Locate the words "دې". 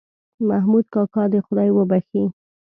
1.31-1.39